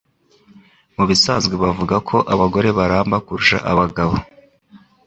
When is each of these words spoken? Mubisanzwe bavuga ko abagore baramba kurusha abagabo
Mubisanzwe 0.95 1.55
bavuga 1.63 1.95
ko 2.09 2.17
abagore 2.33 2.67
baramba 2.77 3.17
kurusha 3.25 3.57
abagabo 3.71 4.15